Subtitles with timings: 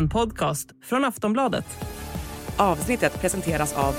[0.00, 1.64] En podcast från Aftonbladet.
[2.56, 3.94] Avsnittet presenteras av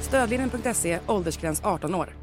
[0.00, 2.14] Stödlinjen.se, åldersgräns 18 år.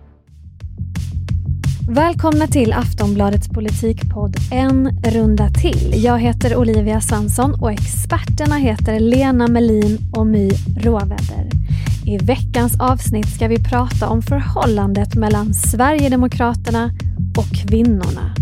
[1.89, 6.03] Välkomna till Aftonbladets politikpodd En runda till.
[6.03, 10.49] Jag heter Olivia Svensson och experterna heter Lena Melin och My
[10.79, 11.56] Råväder.
[12.09, 16.91] I veckans avsnitt ska vi prata om förhållandet mellan Sverigedemokraterna
[17.37, 18.35] och kvinnorna.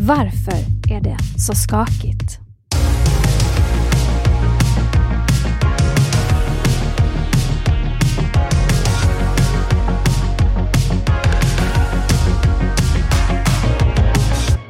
[0.00, 2.38] Varför är det så skakigt?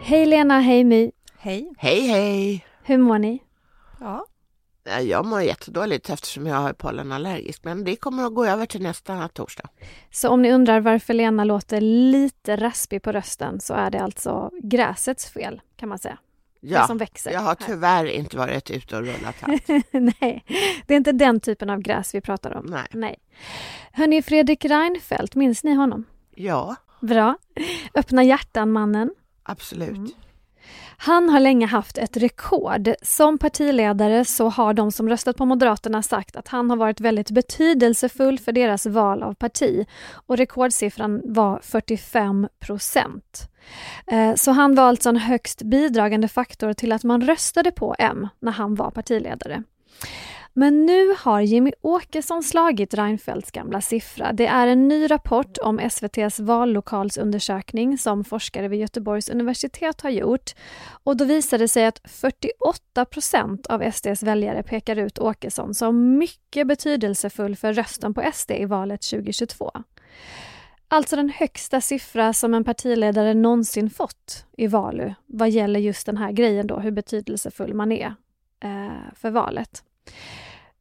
[0.02, 1.10] Hej Lena, hej My.
[1.38, 1.72] Hej.
[1.78, 2.64] Hej hej!
[2.82, 3.42] Hur mår ni?
[4.00, 4.24] Ja.
[4.88, 8.82] Ja, Jag mår jättedåligt eftersom jag är pollenallergisk men det kommer att gå över till
[8.82, 9.68] nästa torsdag.
[10.10, 14.50] Så om ni undrar varför Lena låter lite raspig på rösten så är det alltså
[14.62, 16.18] gräsets fel kan man säga.
[16.60, 17.66] Ja, som växer jag har här.
[17.66, 19.60] tyvärr inte varit ute och rullat här.
[20.20, 20.44] Nej,
[20.86, 22.66] det är inte den typen av gräs vi pratar om.
[22.66, 22.86] Nej.
[22.90, 23.16] Nej.
[23.92, 26.04] Hörni, Fredrik Reinfeldt, minns ni honom?
[26.34, 27.36] Ja, Bra.
[27.94, 29.10] Öppna hjärtan-mannen.
[29.42, 29.88] absolut.
[29.88, 30.10] Mm.
[30.96, 32.94] Han har länge haft ett rekord.
[33.02, 37.30] Som partiledare så har de som röstat på Moderaterna sagt att han har varit väldigt
[37.30, 39.86] betydelsefull för deras val av parti.
[40.12, 43.50] Och rekordsiffran var 45 procent.
[44.06, 48.28] Eh, så han var alltså en högst bidragande faktor till att man röstade på M
[48.40, 49.62] när han var partiledare.
[50.58, 54.32] Men nu har Jimmy Åkesson slagit Reinfeldts gamla siffra.
[54.32, 60.54] Det är en ny rapport om SVTs vallokalsundersökning som forskare vid Göteborgs universitet har gjort.
[61.04, 66.18] Och då visade det sig att 48 procent av SDs väljare pekar ut Åkesson som
[66.18, 69.72] mycket betydelsefull för rösten på SD i valet 2022.
[70.88, 76.16] Alltså den högsta siffra som en partiledare någonsin fått i Valu vad gäller just den
[76.16, 78.14] här grejen då, hur betydelsefull man är
[78.60, 79.82] eh, för valet.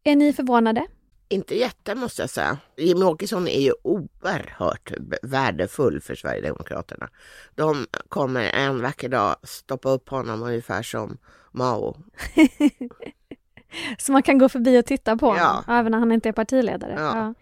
[0.08, 0.88] Är ni förvånade?
[1.30, 2.58] Inte jätte måste jag säga.
[2.78, 4.92] Jimmie Åkesson är ju oerhört
[5.24, 7.10] värdefull för Sverigedemokraterna.
[7.56, 11.18] De kommer en vacker dag stoppa upp honom ungefär som
[11.52, 11.98] Mao.
[13.98, 15.46] Så man kan gå förbi och titta på Ja.
[15.48, 16.96] honom, även när han inte är partiledare.
[16.98, 17.34] Ja.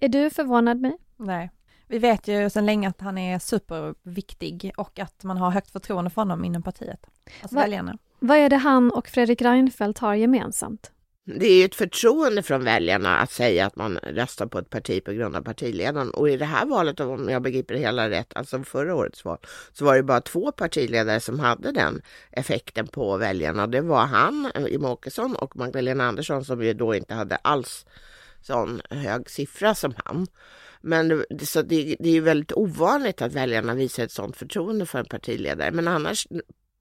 [0.00, 0.96] Är du förvånad mig?
[1.16, 1.50] Nej.
[1.88, 6.10] Vi vet ju sedan länge att han är superviktig och att man har högt förtroende
[6.10, 7.06] för honom inom partiet.
[7.42, 7.98] Alltså Va- väljarna.
[8.18, 10.90] Vad är det han och Fredrik Reinfeldt har gemensamt?
[11.26, 15.04] Det är ju ett förtroende från väljarna att säga att man röstar på ett parti
[15.04, 16.10] på grund av partiledaren.
[16.10, 19.38] Och i det här valet, om jag begriper det hela rätt, alltså förra årets val,
[19.72, 22.02] så var det bara två partiledare som hade den
[22.32, 23.66] effekten på väljarna.
[23.66, 27.86] Det var han, Jimmie Åkesson, och Magdalena Andersson som ju då inte hade alls
[28.42, 30.26] sån hög siffra som han.
[30.80, 34.86] Men det- så det, det är ju väldigt ovanligt att väljarna visar ett sådant förtroende
[34.86, 35.70] för en partiledare.
[35.70, 36.26] Men annars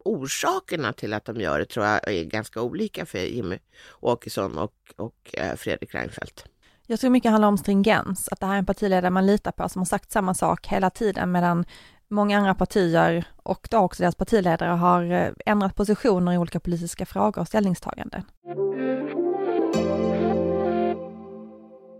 [0.06, 3.59] orsakerna till att de gör det tror jag är ganska olika för Jimmy
[4.00, 6.46] Åkesson och, och eh, Fredrik Reinfeldt.
[6.88, 9.69] Jag tror mycket handlar om stringens, att det här är en partiledare man litar på
[9.69, 11.66] som har sagt samma sak hela tiden medan
[12.08, 17.06] många andra partier och då också deras partiledare har eh, ändrat positioner i olika politiska
[17.06, 18.24] frågor och ställningstaganden.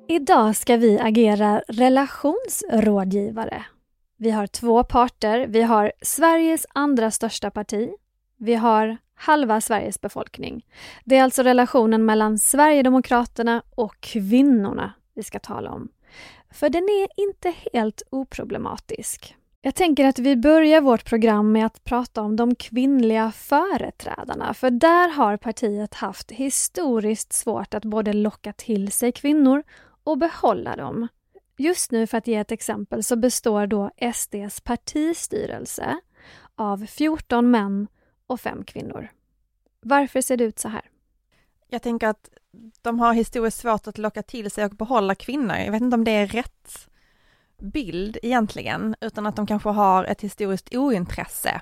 [0.08, 3.66] Idag ska vi agera relationsrådgivare.
[4.24, 5.48] Vi har två parter.
[5.48, 7.90] Vi har Sveriges andra största parti.
[8.38, 10.66] Vi har halva Sveriges befolkning.
[11.06, 15.90] Det är alltså relationen mellan Sverigedemokraterna och kvinnorna vi ska tala om.
[16.52, 19.36] För den är inte helt oproblematisk.
[19.62, 24.70] Jag tänker att vi börjar vårt program med att prata om de kvinnliga företrädarna, för
[24.70, 29.64] där har partiet haft historiskt svårt att både locka till sig kvinnor
[30.04, 31.08] och behålla dem.
[31.64, 36.00] Just nu, för att ge ett exempel, så består då SDs partistyrelse
[36.56, 37.88] av 14 män
[38.28, 39.10] och 5 kvinnor.
[39.82, 40.82] Varför ser det ut så här?
[41.68, 42.30] Jag tänker att
[42.82, 45.56] de har historiskt svårt att locka till sig och behålla kvinnor.
[45.56, 46.90] Jag vet inte om det är rätt
[47.58, 51.62] bild egentligen, utan att de kanske har ett historiskt ointresse.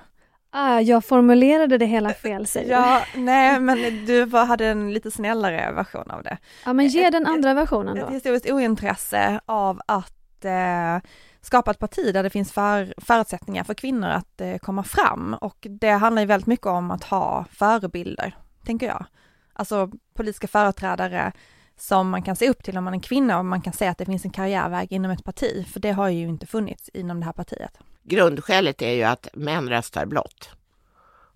[0.54, 2.70] Ah, jag formulerade det hela fel, säger.
[2.70, 6.38] Ja, nej, men du var- hade en lite snällare version av det.
[6.64, 8.12] Ja, men ge den andra versionen Ett då.
[8.12, 10.98] historiskt ointresse av att eh,
[11.40, 15.66] skapa ett parti där det finns för, förutsättningar för kvinnor att eh, komma fram och
[15.80, 19.04] det handlar ju väldigt mycket om att ha förebilder, tänker jag.
[19.52, 21.32] Alltså politiska företrädare
[21.78, 23.98] som man kan se upp till om man är kvinna och man kan se att
[23.98, 27.26] det finns en karriärväg inom ett parti, för det har ju inte funnits inom det
[27.26, 27.78] här partiet.
[28.02, 30.50] Grundskälet är ju att män röstar blått.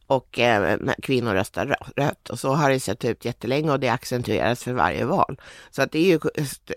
[0.06, 2.30] och eh, kvinnor röstar rött.
[2.30, 5.40] Och så har det sett ut jättelänge och det accentueras för varje val.
[5.70, 6.20] Så att det är ju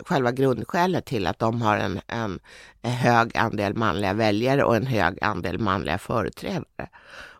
[0.06, 2.40] själva grundskälet till att de har en, en,
[2.82, 6.88] en hög andel manliga väljare och en hög andel manliga företrädare.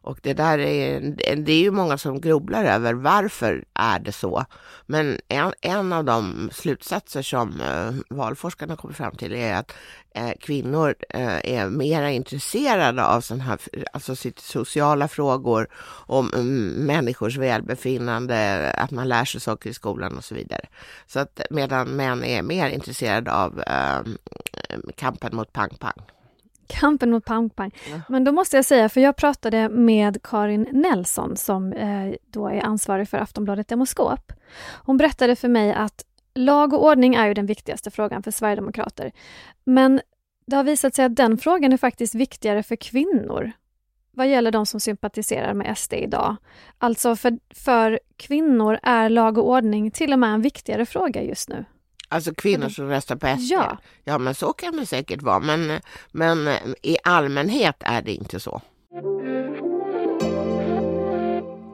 [0.02, 1.00] Och det där är,
[1.37, 4.44] det är ju många som grubblar över varför är det så.
[4.87, 9.73] Men en, en av de slutsatser som eh, valforskarna kommer fram till är att
[10.14, 13.58] eh, kvinnor eh, är mer intresserade av sån här,
[13.93, 15.69] alltså sitt sociala frågor,
[16.06, 20.67] om mm, människors välbefinnande, att man lär sig saker i skolan och så vidare.
[21.06, 24.00] Så att medan män är mer intresserade av eh,
[24.96, 26.19] kampen mot pang-pang.
[26.70, 27.70] Kampen mot pang-pang.
[27.90, 28.00] Ja.
[28.08, 32.61] Men då måste jag säga, för jag pratade med Karin Nelson som eh, då är
[32.61, 34.32] ansvarig för Aftonbladet Demoskop.
[34.84, 39.12] Hon berättade för mig att lag och ordning är ju den viktigaste frågan för Sverigedemokrater.
[39.64, 40.00] Men
[40.46, 43.52] det har visat sig att den frågan är faktiskt viktigare för kvinnor
[44.12, 46.37] vad gäller de som sympatiserar med SD idag.
[46.78, 51.49] Alltså för, för kvinnor är lag och ordning till och med en viktigare fråga just
[51.49, 51.64] nu.
[52.12, 53.53] Alltså kvinnor som röstar på SD?
[53.53, 53.79] Ja.
[54.05, 55.41] ja, men så kan det säkert vara.
[55.41, 55.81] Men,
[56.12, 56.49] men
[56.83, 58.61] i allmänhet är det inte så.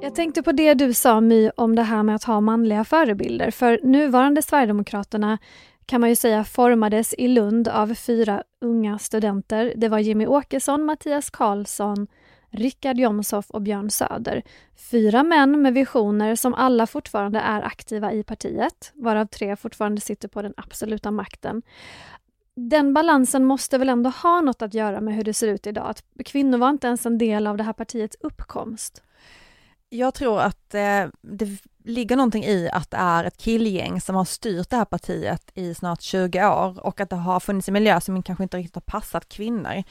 [0.03, 3.50] Jag tänkte på det du sa My om det här med att ha manliga förebilder.
[3.50, 5.38] För nuvarande Sverigedemokraterna
[5.87, 9.73] kan man ju säga formades i Lund av fyra unga studenter.
[9.77, 12.06] Det var Jimmy Åkesson, Mattias Karlsson,
[12.56, 14.43] Rickard Jomshoff och Björn Söder.
[14.91, 20.29] Fyra män med visioner som alla fortfarande är aktiva i partiet, varav tre fortfarande sitter
[20.29, 21.62] på den absoluta makten.
[22.55, 25.91] Den balansen måste väl ändå ha något att göra med hur det ser ut idag?
[25.91, 29.03] Att kvinnor var inte ens en del av det här partiets uppkomst.
[29.88, 31.47] Jag tror att eh, det
[31.87, 35.75] ligger någonting i att det är ett killgäng som har styrt det här partiet i
[35.75, 38.81] snart 20 år och att det har funnits en miljö som kanske inte riktigt har
[38.81, 39.83] passat kvinnor.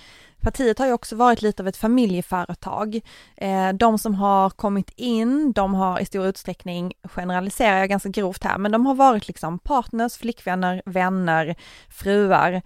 [0.41, 3.01] Partiet har ju också varit lite av ett familjeföretag.
[3.37, 8.43] Eh, de som har kommit in, de har i stor utsträckning, generaliserar jag ganska grovt
[8.43, 11.55] här, men de har varit liksom partners, flickvänner, vänner,
[11.89, 12.61] fruar.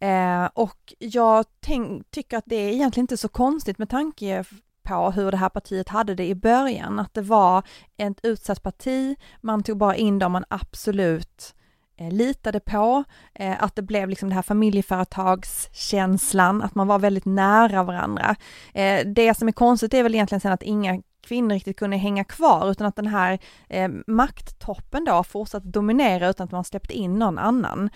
[0.00, 4.44] Eh, och jag tänk, tycker att det är egentligen inte så konstigt med tanke
[4.82, 7.62] på hur det här partiet hade det i början, att det var
[7.96, 11.54] ett utsatt parti, man tog bara in dem man absolut
[11.96, 17.24] eh, litade på, eh, att det blev liksom det här familjeföretagskänslan, att man var väldigt
[17.24, 18.36] nära varandra.
[18.74, 22.24] Eh, det som är konstigt är väl egentligen sen att inga kvinnor riktigt kunde hänga
[22.24, 23.38] kvar utan att den här
[23.68, 27.90] eh, makttoppen då fortsatt dominera utan att man släppt in någon annan.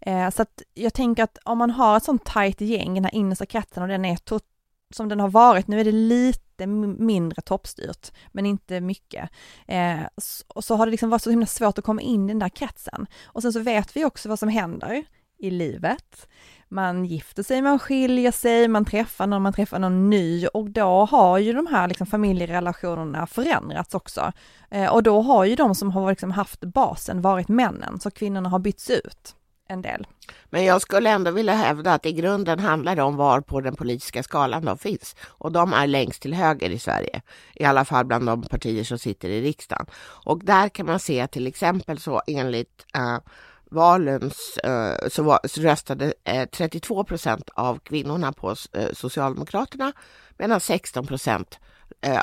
[0.00, 3.14] Eh, så att jag tänker att om man har ett sånt tajt gäng, den här
[3.14, 4.44] innersta kretsen och den är tot
[4.92, 9.30] som den har varit, nu är det lite mindre toppstyrt, men inte mycket.
[9.66, 12.38] Eh, så, så har det liksom varit så himla svårt att komma in i den
[12.38, 13.06] där kretsen.
[13.24, 15.04] Och sen så vet vi också vad som händer
[15.38, 16.28] i livet.
[16.68, 21.04] Man gifter sig, man skiljer sig, man träffar någon, man träffar någon ny och då
[21.04, 24.32] har ju de här liksom familjerelationerna förändrats också.
[24.70, 28.48] Eh, och då har ju de som har liksom haft basen varit männen, så kvinnorna
[28.48, 29.36] har bytts ut
[29.68, 30.06] en del.
[30.50, 33.76] Men jag skulle ändå vilja hävda att i grunden handlar det om var på den
[33.76, 35.16] politiska skalan de finns.
[35.28, 37.22] Och de är längst till höger i Sverige,
[37.54, 39.86] i alla fall bland de partier som sitter i riksdagen.
[40.24, 43.18] Och där kan man se till exempel så enligt eh, uh,
[43.70, 48.56] valens uh, eh, så, var, så röstade eh, uh, 32 procent av kvinnorna på
[48.92, 49.92] Socialdemokraterna
[50.38, 51.58] medan 16 procent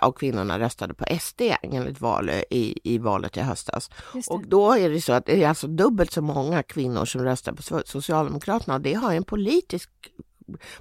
[0.02, 3.90] av kvinnorna röstade på SD enligt val, i, i valet i höstas.
[4.28, 7.52] Och då är det så att det är alltså dubbelt så många kvinnor som röstar
[7.52, 9.90] på Socialdemokraterna och det har en politisk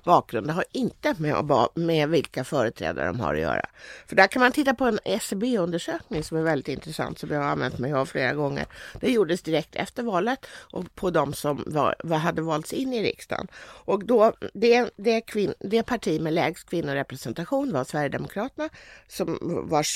[0.05, 0.47] bakgrund.
[0.47, 3.67] Det har inte med, med vilka företrädare de har att göra.
[4.07, 7.49] För där kan man titta på en SCB-undersökning som är väldigt intressant som jag har
[7.49, 8.67] använt mig av flera gånger.
[9.01, 13.49] Det gjordes direkt efter valet och på de som var, hade valts in i riksdagen.
[13.85, 18.69] Och då, det, det, kvin, det parti med lägst kvinnorepresentation var Sverigedemokraterna
[19.09, 19.39] som
[19.71, 19.87] var,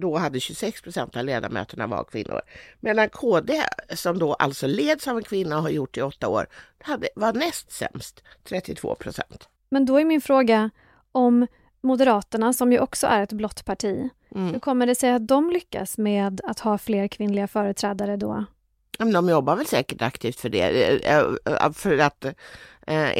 [0.00, 2.40] då hade 26 procent av ledamöterna var kvinnor.
[2.80, 3.62] Medan KD
[3.94, 6.46] som då alltså leds av en kvinna och har gjort i åtta år
[6.82, 9.48] hade, var näst sämst, 32 procent.
[9.68, 10.70] Men då är min fråga
[11.12, 11.46] om
[11.80, 14.52] Moderaterna, som ju också är ett blått parti, mm.
[14.52, 18.44] hur kommer det sig att de lyckas med att ha fler kvinnliga företrädare då?
[18.98, 20.62] De jobbar väl säkert aktivt för det.
[21.06, 22.32] Eh, eh, för att eh,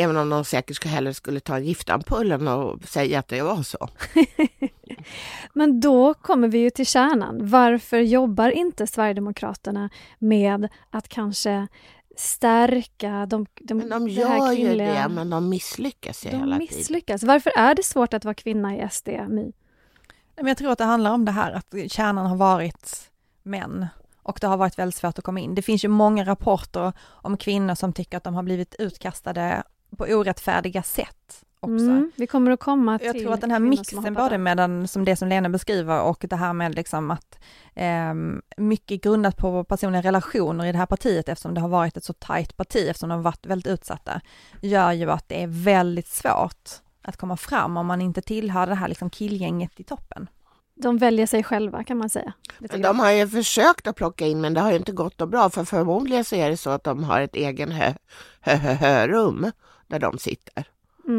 [0.00, 3.88] även om de säkert skulle hellre skulle ta giftampullen och säga att det var så.
[5.52, 7.38] Men då kommer vi ju till kärnan.
[7.42, 11.66] Varför jobbar inte Sverigedemokraterna med att kanske
[12.16, 17.20] stärka de, de, men de gör ju det, men de misslyckas ju de hela misslyckas.
[17.20, 17.34] tiden.
[17.34, 19.52] Varför är det svårt att vara kvinna i SD, My?
[20.36, 23.10] Jag tror att det handlar om det här att kärnan har varit
[23.42, 23.86] män
[24.22, 25.54] och det har varit väldigt svårt att komma in.
[25.54, 29.62] Det finns ju många rapporter om kvinnor som tycker att de har blivit utkastade
[29.96, 31.84] på orättfärdiga sätt också.
[31.84, 34.88] Mm, vi kommer att komma till Jag tror att den här mixen både med den,
[34.88, 37.38] som det som Lena beskriver och det här med liksom att
[37.74, 38.14] eh,
[38.56, 42.12] mycket grundat på personliga relationer i det här partiet eftersom det har varit ett så
[42.12, 44.20] tajt parti, eftersom de har varit väldigt utsatta,
[44.60, 46.70] gör ju att det är väldigt svårt
[47.02, 50.28] att komma fram om man inte tillhör det här liksom killgänget i toppen.
[50.74, 52.32] De väljer sig själva kan man säga.
[52.58, 55.50] De har ju försökt att plocka in men det har ju inte gått så bra
[55.50, 57.94] för förmodligen så är det så att de har ett egen hö,
[58.40, 59.50] hö, hö, hö rum
[59.86, 60.64] där de sitter.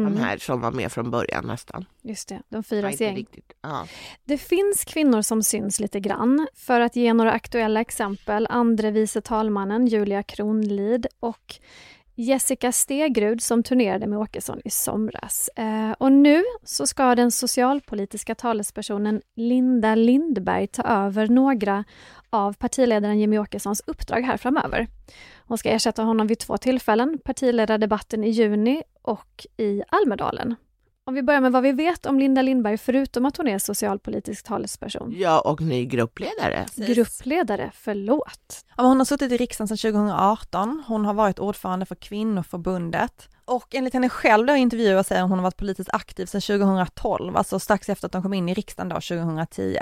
[0.00, 0.14] Mm.
[0.14, 1.84] De här som var med från början nästan.
[2.02, 3.16] Just det, de fyras gäng.
[3.16, 3.86] Riktigt, ja.
[4.24, 6.46] Det finns kvinnor som syns lite grann.
[6.54, 11.54] För att ge några aktuella exempel, andre vice talmannen Julia Kronlid och
[12.16, 15.50] Jessica Stegrud som turnerade med Åkesson i somras.
[15.56, 21.84] Eh, och nu så ska den socialpolitiska talespersonen Linda Lindberg ta över några
[22.30, 24.86] av partiledaren Jimmy Åkessons uppdrag här framöver.
[25.46, 30.54] Hon ska ersätta honom vid två tillfällen, partiledardebatten i juni och i Almedalen.
[31.06, 34.46] Om vi börjar med vad vi vet om Linda Lindberg, förutom att hon är socialpolitisk
[34.46, 35.12] talesperson.
[35.16, 36.66] Ja, och ny gruppledare.
[36.76, 38.64] Gruppledare, förlåt.
[38.76, 40.82] Ja, hon har suttit i riksdagen sedan 2018.
[40.86, 43.28] Hon har varit ordförande för kvinnoförbundet.
[43.44, 46.26] Och enligt henne själv då i intervjuer säger hon att hon har varit politiskt aktiv
[46.26, 49.78] sedan 2012, alltså strax efter att de kom in i riksdagen då 2010.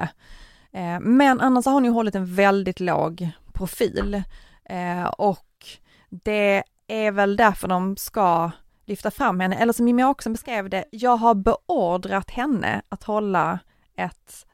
[0.72, 4.22] Eh, men annars har hon ju hållit en väldigt låg profil.
[4.64, 5.66] Eh, och
[6.10, 8.50] det är väl därför de ska
[8.86, 13.58] lyfta fram henne, eller som Jimmie också beskrev det, jag har beordrat henne att hålla
[13.96, 14.46] ett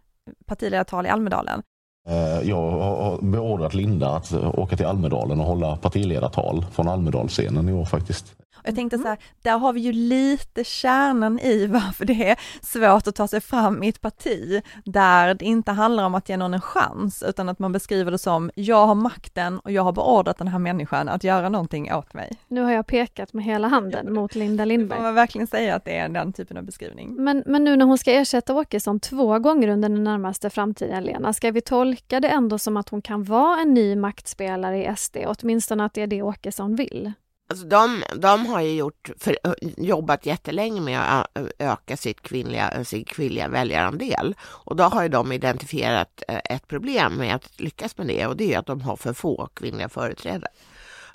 [0.46, 1.62] partiledartal i Almedalen.
[2.08, 7.72] Eh, jag har beordrat Linda att åka till Almedalen och hålla partiledartal från Almedalsscenen i
[7.72, 8.34] år faktiskt.
[8.64, 9.04] Jag tänkte mm.
[9.04, 13.28] så här, där har vi ju lite kärnan i varför det är svårt att ta
[13.28, 17.22] sig fram i ett parti där det inte handlar om att ge någon en chans
[17.22, 20.58] utan att man beskriver det som jag har makten och jag har beordrat den här
[20.58, 22.32] människan att göra någonting åt mig.
[22.48, 24.98] Nu har jag pekat med hela handen mot Linda Lindberg.
[24.98, 27.14] Får man verkligen säga att det är den typen av beskrivning.
[27.18, 31.32] Men, men nu när hon ska ersätta Åkesson två gånger under den närmaste framtiden, Lena,
[31.32, 35.16] ska vi tolka det ändå som att hon kan vara en ny maktspelare i SD,
[35.26, 37.12] åtminstone att det är det Åkesson vill?
[37.50, 39.36] Alltså de, de har ju gjort, för,
[39.76, 41.26] jobbat jättelänge med att
[41.58, 44.34] öka sitt kvinnliga, sin kvinnliga väljarandel.
[44.42, 48.54] Och då har ju de identifierat ett problem med att lyckas med det och det
[48.54, 50.50] är att de har för få kvinnliga företrädare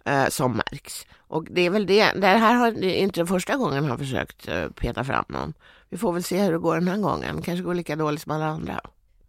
[0.05, 1.05] eh, som märks.
[1.17, 5.25] Och det är väl det, det här har inte första gången har försökt peta fram
[5.27, 5.53] någon.
[5.89, 8.31] Vi får väl se hur det går den här gången, kanske går lika dåligt som
[8.31, 8.81] alla andra.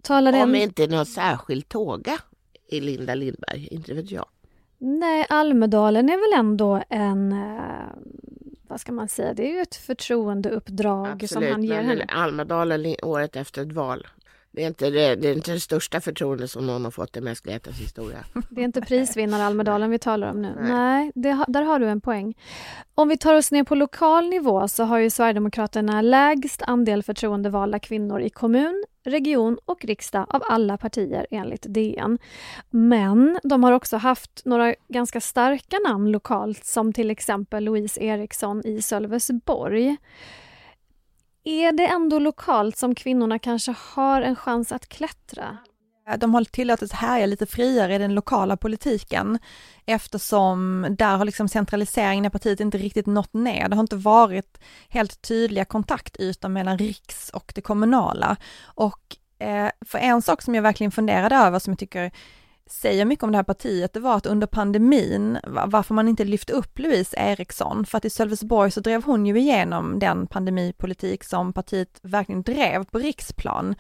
[0.03, 0.63] Talar Om den...
[0.63, 2.19] inte någon särskild tåga
[2.69, 4.27] i Linda Lindberg, inte vet jag.
[4.79, 7.87] Nej, Almedalen är väl ändå en, eh,
[8.69, 12.05] vad ska man säga, det är ju ett förtroendeuppdrag Absolut, som han ger henne.
[12.09, 14.07] Almedalen året efter ett val.
[14.55, 17.21] Det är, inte det, det är inte det största förtroendet som någon har fått i
[17.21, 18.19] mänsklighetens historia.
[18.51, 20.55] Det är inte prisvinnare Almedalen vi talar om nu.
[20.61, 22.35] Nej, Nej det, där har du en poäng.
[22.95, 27.79] Om vi tar oss ner på lokal nivå så har ju Sverigedemokraterna lägst andel förtroendevalda
[27.79, 32.19] kvinnor i kommun, region och riksdag av alla partier enligt DN.
[32.71, 38.67] Men de har också haft några ganska starka namn lokalt som till exempel Louise Eriksson
[38.67, 39.97] i Sölvesborg.
[41.45, 45.59] Är det ändå lokalt som kvinnorna kanske har en chans att klättra?
[46.19, 49.39] De har tillåtits härja lite friare i den lokala politiken
[49.87, 53.69] eftersom där har liksom centraliseringen i partiet inte riktigt nått ner.
[53.69, 54.59] Det har inte varit
[54.89, 58.37] helt tydliga kontaktytor mellan riks och det kommunala.
[58.65, 62.11] Och eh, för en sak som jag verkligen funderade över som jag tycker
[62.67, 66.53] säger mycket om det här partiet, det var att under pandemin, varför man inte lyfte
[66.53, 71.53] upp Louise Eriksson, för att i Sölvesborg så drev hon ju igenom den pandemipolitik som
[71.53, 73.75] partiet verkligen drev på riksplan,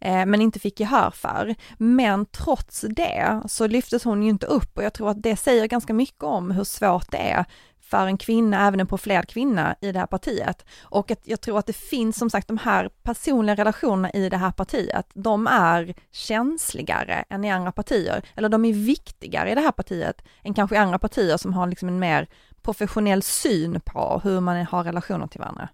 [0.00, 1.54] eh, men inte fick gehör för.
[1.78, 5.66] Men trots det så lyftes hon ju inte upp och jag tror att det säger
[5.66, 7.44] ganska mycket om hur svårt det är
[7.90, 10.64] för en kvinna, även en profilerad kvinna i det här partiet.
[10.82, 14.36] Och att jag tror att det finns som sagt de här personliga relationerna i det
[14.36, 19.60] här partiet, de är känsligare än i andra partier, eller de är viktigare i det
[19.60, 22.28] här partiet än kanske i andra partier som har liksom en mer
[22.62, 25.68] professionell syn på hur man har relationer till varandra.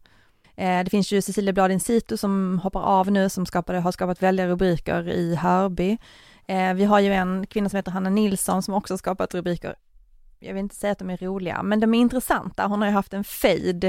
[0.56, 4.23] Eh, det finns ju Cecilia Bladin Situ som hoppar av nu, som skapade, har skapat
[4.23, 5.99] väldiga rubriker i Hörby.
[6.47, 9.75] Eh, vi har ju en kvinna som heter Hanna Nilsson som också skapat rubriker
[10.44, 12.66] jag vill inte säga att de är roliga, men de är intressanta.
[12.66, 13.84] Hon har ju haft en fejd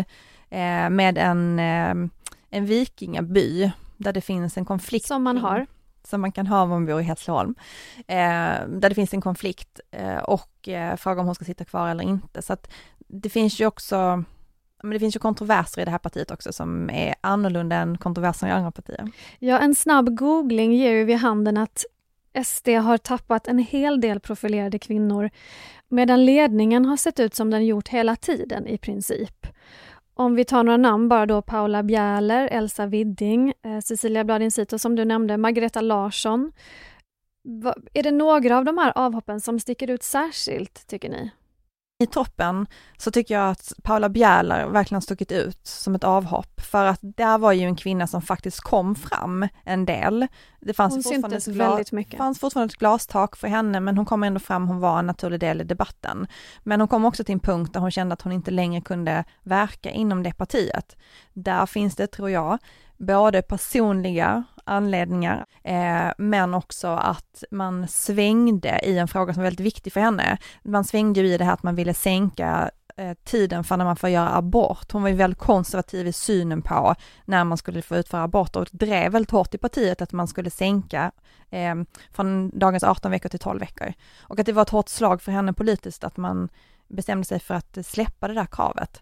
[0.50, 2.10] eh, med en, eh,
[2.50, 5.08] en vikingaby där det finns en konflikt.
[5.08, 5.68] Som man har.
[6.04, 7.56] Som man kan ha om man bor i Hässleholm.
[7.98, 8.16] Eh,
[8.68, 9.80] där det finns en konflikt
[10.24, 12.42] och eh, fråga om hon ska sitta kvar eller inte.
[12.42, 12.72] Så att
[13.08, 14.24] det finns ju också
[14.84, 18.48] men det finns ju kontroverser i det här partiet också som är annorlunda än kontroverser
[18.48, 19.12] i andra partier.
[19.40, 21.86] Ja, en snabb googling ger ju vid handen att
[22.44, 25.30] SD har tappat en hel del profilerade kvinnor
[25.88, 29.48] medan ledningen har sett ut som den gjort hela tiden i princip.
[30.14, 34.96] Om vi tar några namn bara då, Paula Bjäler, Elsa Widding, eh, Cecilia Bladinsito som
[34.96, 36.52] du nämnde, Margareta Larsson.
[37.44, 41.32] Va, är det några av de här avhoppen som sticker ut särskilt, tycker ni?
[41.98, 46.86] I toppen så tycker jag att Paula Bjärler verkligen stuckit ut som ett avhopp för
[46.86, 50.28] att där var ju en kvinna som faktiskt kom fram en del.
[50.60, 52.18] Det fanns Hon fortfarande ett väldigt mycket.
[52.18, 55.40] fanns fortfarande ett glastak för henne men hon kom ändå fram, hon var en naturlig
[55.40, 56.28] del i debatten.
[56.64, 59.24] Men hon kom också till en punkt där hon kände att hon inte längre kunde
[59.44, 60.96] verka inom det partiet.
[61.34, 62.58] Där finns det, tror jag,
[62.98, 69.66] både personliga anledningar, eh, men också att man svängde i en fråga som var väldigt
[69.66, 70.38] viktig för henne.
[70.64, 73.96] Man svängde ju i det här att man ville sänka eh, tiden för när man
[73.96, 74.92] får göra abort.
[74.92, 76.96] Hon var ju väldigt konservativ i synen på
[77.26, 80.50] när man skulle få utföra abort och drev väldigt hårt i partiet att man skulle
[80.50, 81.12] sänka
[81.50, 81.76] eh,
[82.12, 83.94] från dagens 18 veckor till 12 veckor.
[84.22, 86.50] Och att det var ett hårt slag för henne politiskt att man
[86.88, 89.02] bestämde sig för att släppa det där kravet.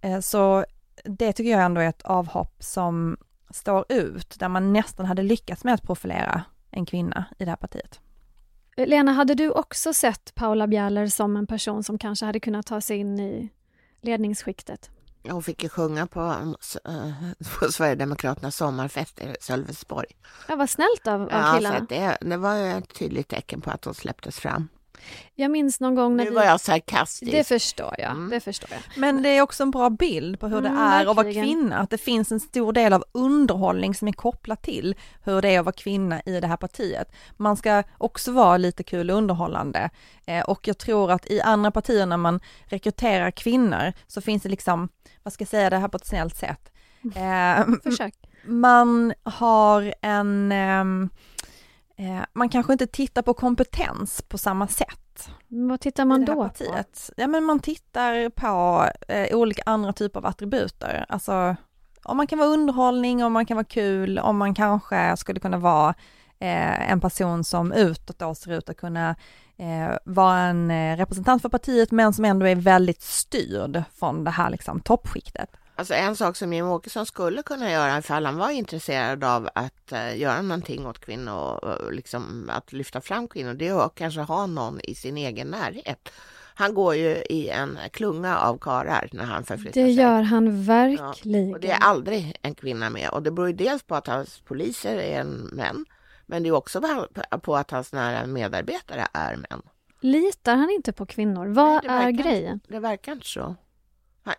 [0.00, 0.64] Eh, så
[1.04, 3.16] det tycker jag ändå är ett avhopp som
[3.50, 7.56] står ut, där man nästan hade lyckats med att profilera en kvinna i det här
[7.56, 8.00] partiet.
[8.76, 12.80] Lena, hade du också sett Paula Bjärler som en person som kanske hade kunnat ta
[12.80, 13.50] sig in i
[14.00, 14.90] ledningsskiktet?
[15.28, 16.20] Hon fick ju sjunga på,
[16.84, 17.12] äh,
[17.60, 20.06] på Sverigedemokraternas sommarfest i Sölvesborg.
[20.48, 21.76] Ja, vad snällt av, av Ja, killarna.
[21.76, 24.68] så att det, det var ju ett tydligt tecken på att hon släpptes fram.
[25.34, 26.36] Jag minns någon gång när Nu vi...
[26.36, 27.32] var jag sarkastisk.
[27.32, 28.30] Det förstår jag, Mm.
[28.30, 28.80] det förstår jag.
[29.00, 31.78] Men det är också en bra bild på hur det Mm, är att vara kvinna,
[31.78, 34.94] att det finns en stor del av underhållning som är kopplat till
[35.24, 37.12] hur det är att vara kvinna i det här partiet.
[37.36, 39.90] Man ska också vara lite kul och underhållande
[40.26, 44.48] eh, och jag tror att i andra partier när man rekryterar kvinnor så finns det
[44.48, 44.88] liksom,
[45.22, 46.72] vad ska jag säga det här på ett snällt sätt,
[47.16, 48.14] eh, Försök.
[48.44, 50.84] man har en, eh,
[52.32, 56.42] man kanske inte tittar på kompetens på samma sätt Vad tittar man då på?
[56.48, 57.10] partiet.
[57.16, 61.56] Ja men man tittar på eh, olika andra typer av attributer, alltså
[62.02, 65.58] om man kan vara underhållning, om man kan vara kul, om man kanske skulle kunna
[65.58, 65.94] vara
[66.38, 69.16] eh, en person som utåt då ser ut att kunna
[69.56, 74.30] eh, vara en eh, representant för partiet men som ändå är väldigt styrd från det
[74.30, 75.50] här liksom toppskiktet.
[75.80, 79.92] Alltså en sak som Jimmie Åkesson skulle kunna göra ifall han var intresserad av att
[79.92, 84.20] uh, göra någonting åt kvinnor och liksom att lyfta fram kvinnor, det är att kanske
[84.20, 86.08] ha någon i sin egen närhet.
[86.54, 89.94] Han går ju i en klunga av karar när han förflyttar Det sig.
[89.94, 91.54] gör han verkligen.
[91.54, 94.40] Och det är aldrig en kvinna med och det beror ju dels på att hans
[94.40, 95.84] poliser är en män,
[96.26, 96.82] men det är också
[97.42, 99.62] på att hans nära medarbetare är män.
[100.00, 101.46] Litar han inte på kvinnor?
[101.46, 102.60] Vad det är grejen?
[102.68, 103.56] Det verkar inte så.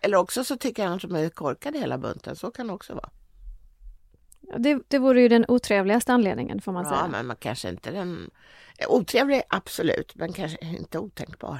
[0.02, 2.94] Eller också så tycker han att de är korkade hela bunten, så kan det också
[2.94, 3.10] vara.
[4.58, 7.08] Det, det vore ju den otrevligaste anledningen får man Ja, säga.
[7.08, 8.30] men man kanske inte den...
[8.88, 11.58] Otrevlig, absolut, men kanske inte otänkbar.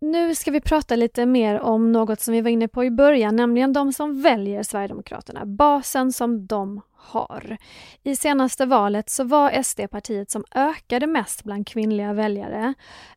[0.00, 3.36] Nu ska vi prata lite mer om något som vi var inne på i början,
[3.36, 7.56] nämligen de som väljer Sverigedemokraterna, basen som de har.
[8.02, 12.74] I senaste valet så var SD partiet som ökade mest bland kvinnliga väljare.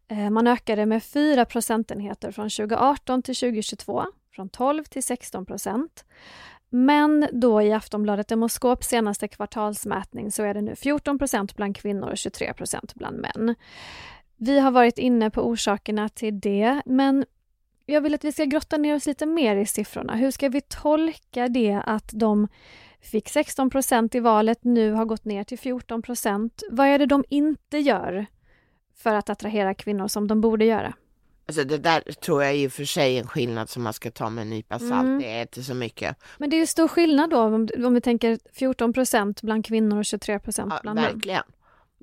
[0.07, 6.05] Eh, man ökade med 4 procentenheter från 2018 till 2022, från 12 till 16 procent.
[6.69, 12.09] Men då i Aftonbladet Demoskop senaste kvartalsmätning så är det nu 14 procent bland kvinnor
[12.09, 13.55] och 23 procent bland män.
[14.43, 17.25] Vi har varit inne på orsakerna till det, men
[17.85, 20.15] jag vill att vi ska grotta ner oss lite mer i siffrorna.
[20.15, 22.47] Hur ska vi tolka det att de
[23.01, 26.63] fick 16 procent i valet, nu har gått ner till 14 procent?
[26.71, 28.25] Vad är det de inte gör
[28.95, 30.93] för att attrahera kvinnor som de borde göra?
[31.47, 34.11] Alltså det där tror jag i och för sig är en skillnad som man ska
[34.11, 34.91] ta med en nypa salt.
[34.91, 35.19] Mm.
[35.19, 36.17] Det är inte så mycket.
[36.37, 39.97] Men det är ju stor skillnad då om, om vi tänker 14 procent bland kvinnor
[39.97, 41.13] och 23 procent Ja, bland män.
[41.13, 41.43] verkligen.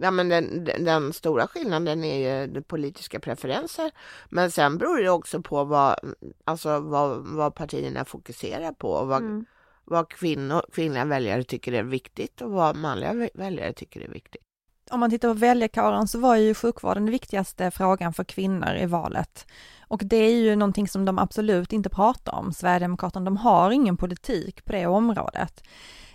[0.01, 3.91] Ja, men den, den, den stora skillnaden är ju de politiska preferenser.
[4.29, 5.97] Men sen beror det också på vad,
[6.45, 9.45] alltså vad, vad partierna fokuserar på och vad, Mm.
[9.85, 14.43] vad kvinnor, kvinnliga väljare tycker är viktigt och vad manliga vä- väljare tycker är viktigt.
[14.91, 18.87] Om man tittar på väljarkåren så var ju sjukvården den viktigaste frågan för kvinnor i
[18.87, 19.47] valet.
[19.89, 22.53] Och det är ju någonting som de absolut inte pratar om.
[22.53, 25.63] Sverigedemokraterna, de har ingen politik på det området.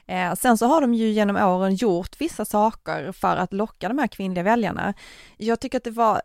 [0.08, 4.00] Eh, sen så har de ju genom åren gjort vissa saker för att locka de
[4.00, 4.94] här kvinnliga väljarna.
[5.38, 6.22] Jag tycker att det var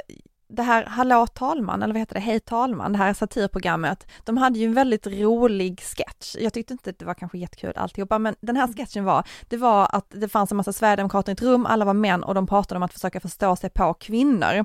[0.49, 4.59] det här Hallå talman, eller vad heter det, Hej talman, det här satirprogrammet, de hade
[4.59, 6.37] ju en väldigt rolig sketch.
[6.39, 9.57] Jag tyckte inte att det var kanske jättekul alltihopa, men den här sketchen var, det
[9.57, 12.47] var att det fanns en massa sverigedemokrater i ett rum, alla var män och de
[12.47, 14.65] pratade om att försöka förstå sig på kvinnor.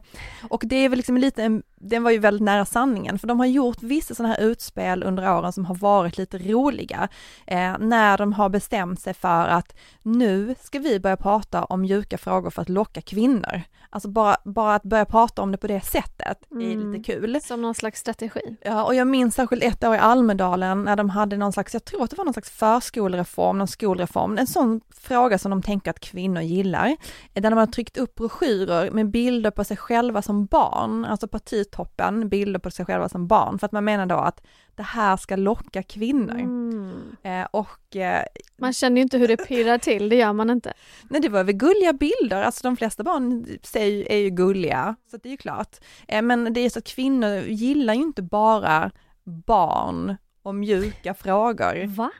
[0.49, 3.39] Och det är väl liksom lite en den var ju väldigt nära sanningen, för de
[3.39, 7.07] har gjort vissa sådana här utspel under åren som har varit lite roliga,
[7.47, 12.17] eh, när de har bestämt sig för att nu ska vi börja prata om mjuka
[12.17, 13.61] frågor för att locka kvinnor.
[13.89, 16.91] Alltså bara, bara att börja prata om det på det sättet är Mm.
[16.91, 17.39] lite kul.
[17.41, 18.57] Som någon slags strategi.
[18.61, 21.85] Ja, och jag minns särskilt ett år i Almedalen när de hade någon slags, jag
[21.85, 25.91] tror att det var någon slags förskolereform, någon skolreform, en sån fråga som de tänker
[25.91, 26.95] att kvinnor gillar.
[27.33, 31.27] Där de har tryckt upp broschyrer med bilder på sig själva som barn, alltså
[31.73, 34.41] partitoppen, bilder på sig själva som barn, för att man menar då att
[34.75, 36.39] det här ska locka kvinnor.
[36.39, 37.15] Mm.
[37.23, 38.23] Eh, och eh,
[38.57, 40.73] Man känner ju inte hur det pirrar till, det gör man inte.
[41.09, 45.17] Nej det var väl gulliga bilder, alltså de flesta barn säger, är ju gulliga, så
[45.17, 45.77] det är ju klart.
[46.07, 48.91] Eh, Men det är så att kvinnor gillar ju inte bara
[49.23, 52.11] barn och mjuka frågor, Va?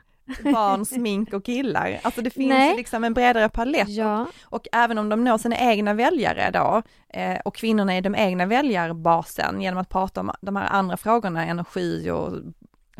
[0.44, 2.00] Barn, smink och killar.
[2.02, 2.76] Alltså det finns Nej.
[2.76, 4.26] liksom en bredare palett Ja.
[4.44, 8.46] och även om de når sina egna väljare då, eh, och kvinnorna är de egna
[8.46, 12.32] väljarbasen genom att prata om de här andra frågorna, energi och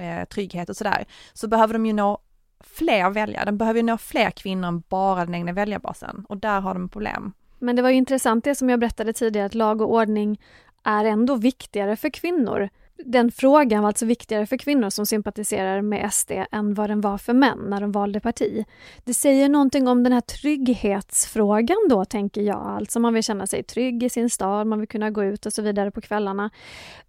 [0.02, 2.18] eh, trygghet och sådär, så behöver de ju nå
[2.60, 6.60] fler väljare, de behöver ju nå fler kvinnor än bara den egna väljarbasen och där
[6.60, 7.32] har de problem.
[7.58, 10.40] Men det var ju intressant det som jag berättade tidigare, att lag och ordning
[10.84, 12.68] är ändå viktigare för kvinnor.
[12.96, 17.18] Den frågan var alltså viktigare för kvinnor som sympatiserar med SD än vad den var
[17.18, 18.64] för män när de valde parti.
[19.04, 22.62] Det säger någonting om den här trygghetsfrågan då, tänker jag.
[22.66, 25.52] Alltså man vill känna sig trygg i sin stad, man vill kunna gå ut och
[25.52, 26.50] så vidare på kvällarna.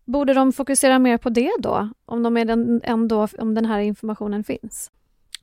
[0.06, 1.89] Borde de fokusera mer på det då?
[2.06, 4.91] Om, de är den, ändå, om den här informationen finns?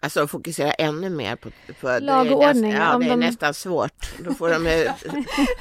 [0.03, 4.13] Alltså fokusera ännu mer på, på Lag och ordning, Ja, det är de- nästan svårt.
[4.25, 4.89] Då får de ju,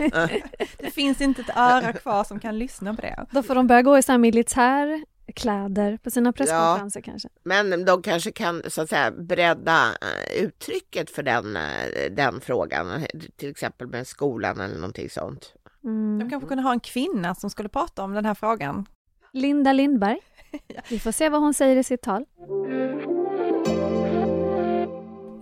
[0.77, 3.25] Det finns inte ett öra kvar som kan lyssna på det.
[3.31, 7.29] Då får de börja gå i så här militärkläder på sina presskonferenser kanske.
[7.43, 13.05] men de kanske kan så att säga bredda eh, uttrycket för den, eh, den frågan,
[13.37, 15.53] till exempel med skolan eller någonting sånt.
[15.83, 16.19] Mm.
[16.19, 18.85] De kanske kunde ha en kvinna som skulle prata om den här frågan.
[19.33, 20.19] Linda Lindberg.
[20.89, 22.25] Vi får se vad hon säger i sitt tal.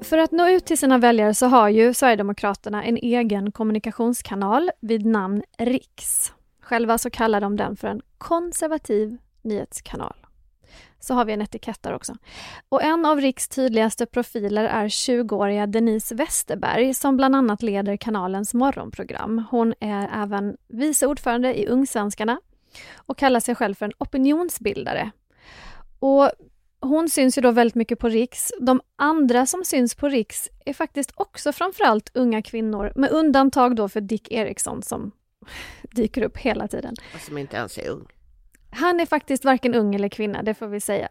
[0.10, 5.06] För att nå ut till sina väljare så har ju Sverigedemokraterna en egen kommunikationskanal vid
[5.06, 6.34] namn Riks.
[6.62, 10.15] Själva så kallar de den för en konservativ nyhetskanal.
[11.00, 12.15] Så har vi en etikett där också.
[12.69, 18.54] Och en av Riks tydligaste profiler är 20-åriga Denise Westerberg som bland annat leder kanalens
[18.54, 19.45] morgonprogram.
[19.52, 22.39] Hon är även vice ordförande i Ungsvenskarna
[22.95, 25.12] och kallar sig själv för en opinionsbildare.
[26.00, 26.32] Och
[26.81, 28.51] hon syns ju då väldigt mycket på Riks.
[28.59, 33.89] De andra som syns på Riks är faktiskt också framförallt unga kvinnor, med undantag då
[33.89, 35.11] för Dick Eriksson som
[35.81, 36.95] dyker upp hela tiden.
[37.15, 38.07] och Som inte ens är ung.
[38.71, 41.09] Han är faktiskt varken ung eller kvinna, det får vi säga.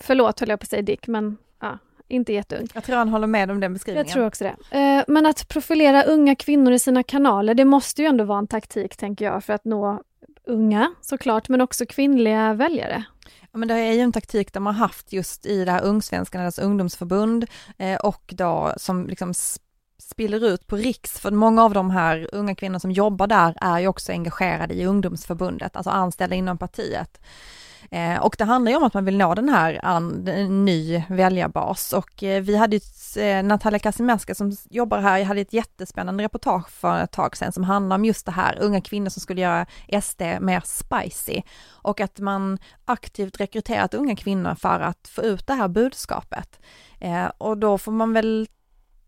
[0.00, 1.78] Förlåt höll jag på att säga Dick, men ja,
[2.08, 2.66] inte jätteung.
[2.74, 4.06] Jag tror han håller med om den beskrivningen.
[4.06, 4.78] Jag tror också det.
[4.78, 8.46] Eh, Men att profilera unga kvinnor i sina kanaler, det måste ju ändå vara en
[8.46, 10.02] taktik, tänker jag, för att nå
[10.44, 13.04] unga såklart, men också kvinnliga väljare.
[13.52, 16.44] Ja, men det är ju en taktik de har haft just i det här Ungsvenskarna,
[16.44, 17.46] deras ungdomsförbund
[17.78, 19.34] eh, och då som liksom
[19.98, 23.78] spiller ut på riks, för många av de här unga kvinnor som jobbar där är
[23.78, 27.20] ju också engagerade i ungdomsförbundet, alltså anställda inom partiet.
[27.92, 30.08] Eh, och det handlar ju om att man vill nå den här an,
[30.64, 35.40] ny väljarbas och eh, vi hade ju eh, Natalia Kasimerska som jobbar här, jag hade
[35.40, 39.08] ett jättespännande reportage för ett tag sedan som handlar om just det här, unga kvinnor
[39.08, 39.66] som skulle göra
[40.02, 45.54] SD mer spicy och att man aktivt rekryterat unga kvinnor för att få ut det
[45.54, 46.60] här budskapet.
[47.00, 48.48] Eh, och då får man väl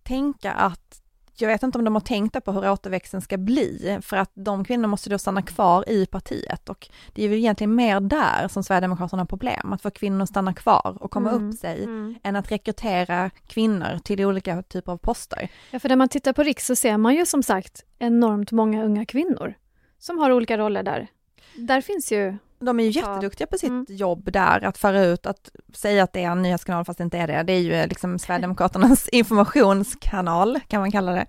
[0.03, 1.02] tänka att
[1.43, 4.65] jag vet inte om de har tänkt på hur återväxten ska bli, för att de
[4.65, 8.65] kvinnorna måste då stanna kvar i partiet och det är ju egentligen mer där som
[8.65, 12.15] Sverigedemokraterna har problem, att få kvinnor att stanna kvar och komma Mm, upp sig, mm.
[12.23, 15.49] än att rekrytera kvinnor till olika typer av poster.
[15.71, 18.85] Ja, för när man tittar på Riks så ser man ju som sagt enormt många
[18.85, 19.55] unga kvinnor
[19.99, 21.09] som har olika roller där.
[21.55, 22.37] Där finns ju...
[22.63, 23.87] De är ju jätteduktiga på sitt Mm.
[23.89, 27.19] jobb där, att föra ut, att säga att det är en nyhetskanal fast det inte
[27.19, 27.43] är det.
[27.43, 31.27] Det är ju liksom Sverigedemokraternas informationskanal, kan man kalla det.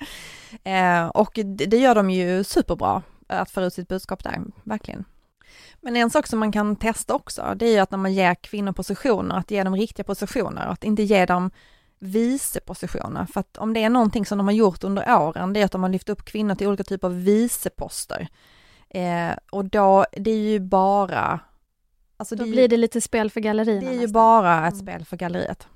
[0.72, 5.06] Eh, och det, gör de ju superbra, att föra ut sitt budskap där, verkligen.
[5.82, 8.36] Men en sak som man kan testa också, det är ju att när man ger
[8.36, 11.52] kvinnor positioner, att ge dem riktiga positioner, att inte ge dem
[12.00, 13.26] vice positioner.
[13.26, 15.72] För att om det är någonting som de har gjort under åren, det är att
[15.72, 18.28] de har lyft upp kvinnor till olika typer av viceposter.
[18.94, 21.40] Eh, och då, det är ju bara,
[22.18, 23.82] alltså Då det, är ju- blir det lite spel för gallerierna.
[23.82, 24.14] det är ju nästan.
[24.14, 24.86] bara ett Mm.
[24.86, 25.68] spel för galleriet.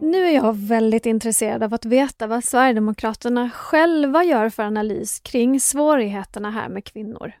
[0.00, 5.60] Nu är jag väldigt intresserad av att veta vad Sverigedemokraterna själva gör för analys kring
[5.60, 7.32] svårigheterna här med kvinnor.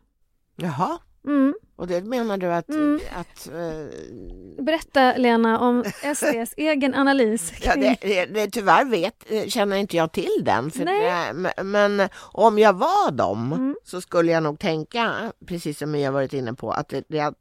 [0.56, 1.54] Jaha, Mm.
[1.76, 2.68] Och det menar du att...
[2.68, 3.00] Mm.
[3.16, 5.84] att eh, Berätta Lena om
[6.16, 7.52] SDs egen analys.
[7.60, 10.70] ja, kring- det, det, det, tyvärr vet, eh, känner inte jag till den.
[10.70, 11.32] För Nej.
[11.34, 13.76] det, men- om jag var dem Mm.
[13.84, 16.92] så skulle jag nog tänka, precis som jag varit inne på, att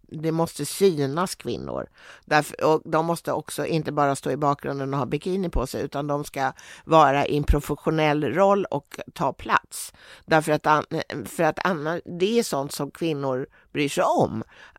[0.08, 1.88] det, måste synas kvinnor.
[2.26, 5.84] Därför, och de måste också inte bara stå i bakgrunden och ha bikini på sig
[5.84, 6.52] utan de ska
[6.86, 9.94] vara i en professionell roll och ta plats.
[10.26, 10.68] Därför att,
[11.30, 14.25] för att annars, det är sånt som kvinnor bryr sig om.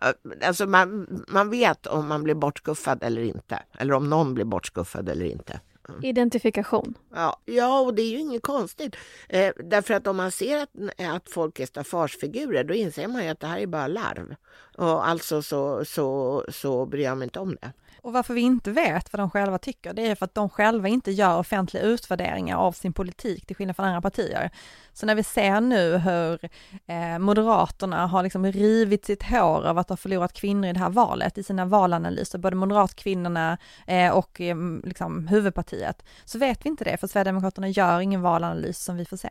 [0.01, 3.63] Eh, Alltså man, man vet om man blir bortskuffad eller inte.
[3.79, 5.61] Eller om någon blir bortskuffad eller inte.
[6.03, 6.95] Identifikation.
[7.15, 8.97] Ja, ja, och det är ju inget konstigt.
[9.29, 10.71] Eh, därför att om man ser att,
[11.15, 14.35] att folk är staffagefigurer då inser man ju att det här är bara larv.
[14.77, 17.73] Och alltså så, så, så bryr jag mig inte om det.
[18.07, 20.88] Och varför vi inte vet vad de själva tycker, det är för att de själva
[20.88, 24.51] inte gör offentliga utvärderingar av sin politik till skillnad från andra partier.
[24.92, 26.49] Så när vi ser nu hur
[26.87, 30.90] eh, Moderaterna har liksom rivit sitt hår av att ha förlorat kvinnor i det här
[30.90, 36.85] valet i sina valanalyser, både Moderatkvinnorna eh, och eh, liksom huvudpartiet, så vet vi inte
[36.85, 39.31] det för Sverigedemokraterna gör ingen valanalys som vi får se.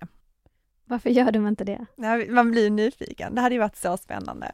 [0.85, 1.85] Varför gör de inte det?
[2.29, 4.51] Man blir nyfiken, det hade ju varit så spännande.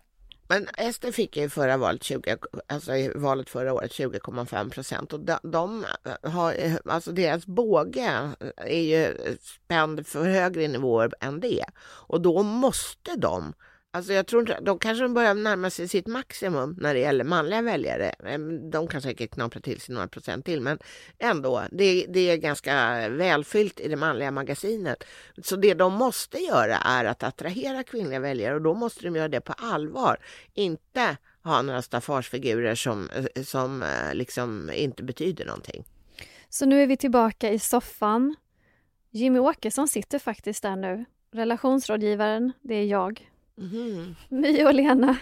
[0.52, 2.38] Men SD fick ju i förra valet, 20,
[2.68, 5.14] alltså i valet förra året 20,5 procent.
[5.14, 5.86] Och de, de
[6.24, 11.66] har, alltså deras båge är ju spänd för högre nivåer än det.
[11.82, 13.54] Och då måste de
[13.94, 17.62] Alltså jag tror inte, de kanske börjar närma sig sitt maximum när det gäller manliga
[17.62, 18.10] väljare.
[18.10, 20.80] Ehm, de kan säkert knapra till sig några procent till, men
[21.20, 25.04] ändå, det, det är ganska välfyllt i det manliga magasinet.
[25.44, 29.28] Så det de måste göra är att attrahera kvinnliga väljare och då måste de göra
[29.28, 30.18] det på allvar.
[30.54, 35.86] Inte ha några staffagefigurer som, eh, som eh, liksom inte betyder någonting.
[36.50, 38.36] Så nu är vi tillbaka i soffan.
[39.10, 41.06] Jimmy Åkesson sitter faktiskt där nu.
[41.34, 43.31] Relationsrådgivaren, det är jag.
[43.62, 43.92] Mm-hmm.
[43.92, 44.16] Mm.
[44.30, 45.18] My och Lena.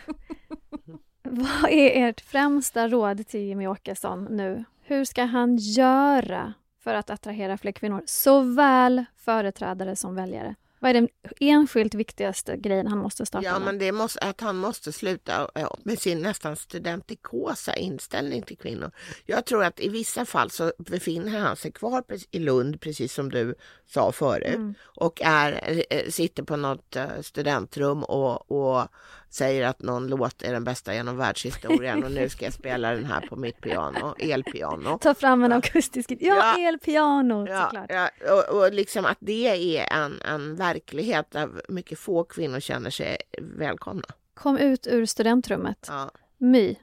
[1.24, 4.64] Vad är ert främsta råd till Jimmy Åkesson nu?
[4.82, 8.04] Hur ska han göra för att attrahera fler kvinnor?
[8.06, 10.56] Såväl företrädare som väljare.
[10.80, 11.08] Vad är den
[11.40, 13.62] enskilt viktigaste grejen han måste starta Ja, med?
[13.66, 15.50] men det måste, att han måste sluta
[15.84, 18.92] med sin nästan studentikosa inställning till kvinnor.
[19.26, 23.30] Jag tror att i vissa fall så befinner han sig kvar i Lund, precis som
[23.30, 23.56] du
[23.88, 24.74] sa förut, Mm.
[24.82, 28.88] och är, eh, sitter på något eh, studentrum och, och
[29.30, 33.06] säger att någon låt är den bästa genom världshistorien och nu ska jag spela den
[33.06, 34.98] här på mitt piano, elpiano.
[35.02, 36.12] Ta fram en akustisk...
[36.12, 36.18] Ja,
[36.58, 36.68] Ja.
[36.68, 37.86] elpiano Ja, såklart.
[37.90, 42.90] ja, och, och liksom att det är en, en verklighet där mycket få kvinnor känner
[42.90, 44.08] sig välkomna.
[44.34, 45.86] Kom ut ur studentrummet.
[45.90, 46.12] Ja.
[46.38, 46.76] My.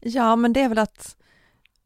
[0.00, 1.16] Ja, men det är väl att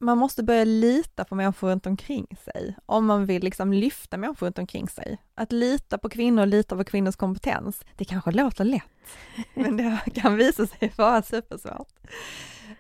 [0.05, 4.47] man måste börja lita på människor runt omkring sig om man vill liksom lyfta människor
[4.47, 5.19] runt omkring sig.
[5.35, 8.83] Att lita på kvinnor, lita på kvinnors kompetens, det kanske låter lätt,
[9.55, 11.95] men det kan visa sig vara supersvårt.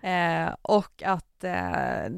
[0.00, 2.12] Eh, och att, eh,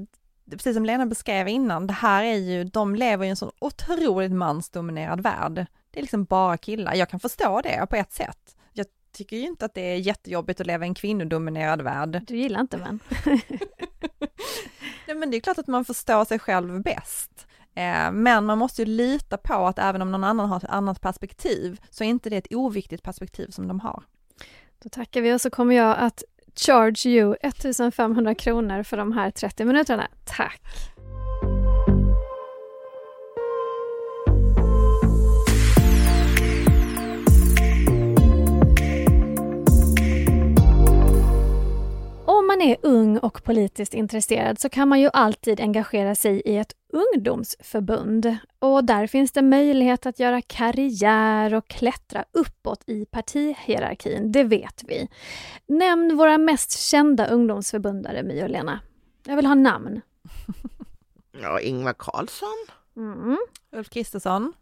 [0.50, 4.32] precis som Lena beskrev innan, det här är ju, de lever i en sån otroligt
[4.32, 5.66] mansdominerad värld.
[5.90, 6.94] Det är liksom bara killar.
[6.94, 8.56] Jag kan förstå det på ett sätt.
[8.72, 12.22] Jag tycker ju inte att det är jättejobbigt att leva i en kvinnodominerad värld.
[12.26, 13.00] Du gillar inte män.
[15.06, 17.46] Nej, men det är klart att man förstår sig själv bäst.
[17.74, 21.00] Eh, men man måste ju lita på att även om någon annan har ett annat
[21.00, 24.02] perspektiv så är inte det ett oviktigt perspektiv som de har.
[24.82, 26.22] Då tackar vi och så kommer jag att
[26.56, 30.08] charge you 1500 kronor för de här 30 minuterna.
[30.24, 30.95] Tack!
[42.56, 46.72] Man är ung och politiskt intresserad så kan man ju alltid engagera sig i ett
[46.92, 48.36] ungdomsförbund.
[48.58, 54.84] Och där finns det möjlighet att göra karriär och klättra uppåt i partihierarkin, det vet
[54.86, 55.08] vi.
[55.66, 58.80] Nämn våra mest kända ungdomsförbundare, My och Lena.
[59.24, 60.00] Jag vill ha namn.
[61.42, 62.66] Ja, Ingvar Carlsson,
[62.96, 63.36] Mm.
[63.72, 64.52] Ulf Kristersson,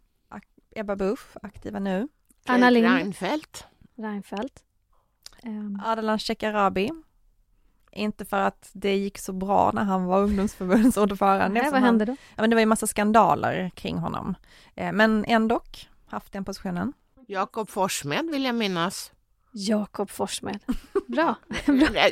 [0.75, 2.07] Ebba Busch, aktiva nu.
[2.45, 2.89] Anna Lindh.
[2.89, 3.65] Reinfeldt.
[3.97, 4.63] Reinfeldt.
[5.43, 6.91] Ehm, Ardalan Shekarabi.
[7.95, 11.61] Inte för att det gick så bra när han var ungdomsförbundsordförande.
[11.61, 12.11] nej, vad han- hände då?
[12.35, 14.35] Ja, men det var ju massa skandaler kring honom.
[14.75, 15.61] Eh, men ändå
[16.07, 16.93] haft den positionen.
[17.27, 19.11] Jakob Forssmed vill jag minnas.
[19.51, 20.59] Jakob Forssmed.
[21.07, 21.35] Bra.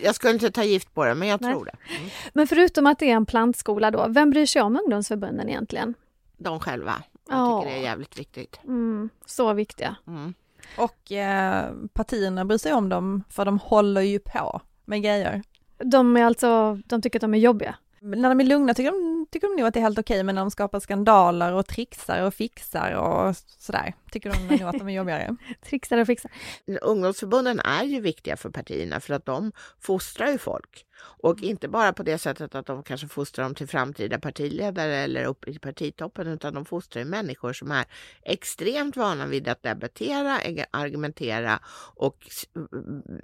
[0.03, 1.53] Jag skulle inte ta gift på det, men jag Nej.
[1.53, 1.95] tror det.
[1.97, 2.09] Mm.
[2.33, 5.93] Men förutom att det är en plantskola då, vem bryr sig om ungdomsförbunden egentligen?
[6.37, 6.93] De själva.
[7.29, 7.61] Jag Ja.
[7.61, 8.59] tycker det är jävligt viktigt.
[8.63, 9.95] Mm, så viktiga.
[10.07, 10.33] Mm.
[10.77, 15.41] Och eh, partierna bryr sig om dem för de håller ju på med grejer.
[15.85, 17.75] De är alltså, de tycker att de är jobbiga.
[17.99, 20.35] När de är lugna tycker de, tycker de nog att det är helt okej, men
[20.35, 24.89] när de skapar skandaler och trixar och fixar och sådär, tycker de nog att de
[24.89, 25.35] är jobbigare.
[25.65, 26.31] Trixar och fixar.
[26.81, 30.85] Ungdomsförbunden är ju viktiga för partierna för att de fostrar ju folk.
[31.01, 35.25] Och inte bara på det sättet att de kanske fostrar dem till framtida partiledare eller
[35.25, 37.85] upp i partitoppen utan de fostrar ju människor som är
[38.21, 40.39] extremt vana vid att debattera,
[40.71, 41.59] argumentera
[41.95, 42.29] och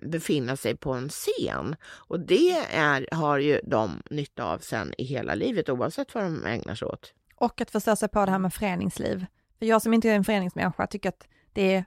[0.04, 1.76] befinna sig på en scen.
[1.84, 6.46] Och det är, har ju de nytta av sen i hela livet oavsett vad de
[6.46, 7.14] ägnar sig åt.
[7.36, 9.26] Och att förstå sig på det här med föreningsliv.
[9.60, 11.86] För jag som inte är en föreningsmänniska tycker att det är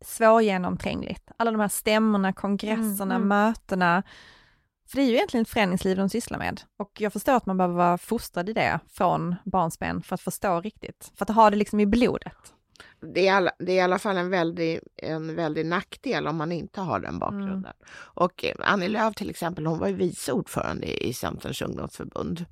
[0.00, 1.30] svårgenomträngligt.
[1.36, 3.28] Alla de här stämmorna, kongresserna, mm, mm.
[3.28, 4.02] mötena.
[4.88, 6.60] För det är ju egentligen ett föreningsliv de sysslar med.
[6.76, 10.60] Och jag förstår att man behöver vara fostrad i det från barnsben för att förstå
[10.60, 11.12] riktigt.
[11.16, 12.36] För att ha det liksom i blodet.
[13.14, 16.52] Det är, alla, det är i alla fall en väldig, en väldig nackdel om man
[16.52, 17.58] inte har den bakgrunden.
[17.58, 17.74] Mm.
[17.94, 22.44] Och eh, Annie Lööf till exempel, hon var ju vice ordförande i Centerns ungdomsförbund.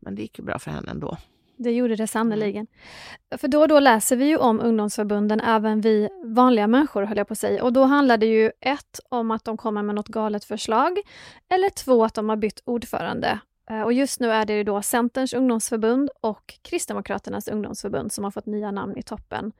[0.00, 1.16] Men det gick ju bra för henne ändå.
[1.56, 2.66] Det gjorde det sannerligen.
[3.30, 3.38] Mm.
[3.38, 7.28] För då och då läser vi ju om ungdomsförbunden, även vi vanliga människor höll jag
[7.28, 7.64] på att säga.
[7.64, 10.98] Och då handlar det ju ett om att de kommer med något galet förslag,
[11.48, 13.40] eller två att de har bytt ordförande.
[13.70, 18.30] Eh, och just nu är det ju då Centerns ungdomsförbund och Kristdemokraternas ungdomsförbund som har
[18.30, 19.52] fått nya namn i toppen.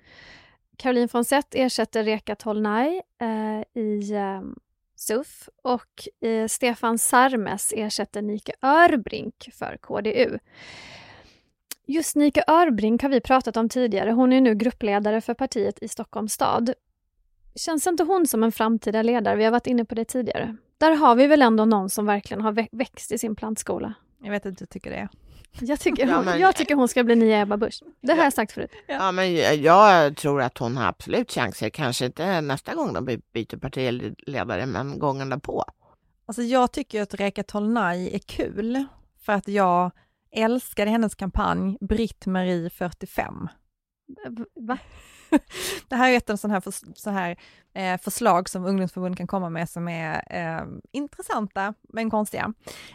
[0.77, 4.41] Caroline Fonsett ersätter Reka Tolnaj eh, i eh,
[5.01, 10.39] SUF och eh, Stefan Sarmes ersätter Nike Örbrink för KDU.
[11.87, 14.11] Just Nike Örbrink har vi pratat om tidigare.
[14.11, 16.75] Hon är nu gruppledare för partiet i Stockholms stad.
[17.55, 19.37] Känns inte hon som en framtida ledare?
[19.37, 20.57] Vi har varit inne på det tidigare.
[20.79, 23.95] Där har vi väl ändå någon som verkligen har växt i sin plantskola.
[24.23, 25.09] Jag vet att du tycker det.
[25.61, 27.83] Jag tycker, hon, ja, men, jag tycker hon ska bli nya Ebba Busch.
[28.01, 28.71] Det har jag sagt förut.
[28.87, 31.71] Ja, men jag tror att hon har absolut chanser.
[31.71, 35.65] Kanske inte nästa gång de byter partiledare, men gången därpå.
[36.27, 38.85] Alltså jag tycker att Reka Tolnaj är kul
[39.25, 39.91] för att jag
[40.33, 43.49] älskade hennes kampanj Britt-Marie 45.
[44.55, 44.79] Va?
[45.89, 47.37] Det här är ett av sådana här, för, så här
[47.75, 52.55] eh, förslag som ungdomsförbund kan komma med som är eh, intressanta men konstiga.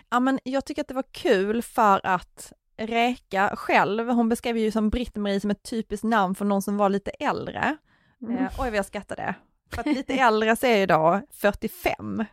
[0.10, 4.71] Ja, men jag tycker att det var kul för att Reka själv, hon beskrev ju
[4.71, 7.78] som Britt-Marie som ett typiskt namn för någon som var lite äldre.
[8.21, 8.38] Mm.
[8.38, 9.36] Eh, oj vad jag skrattade.
[9.71, 12.26] För att lite äldre så är ju då 45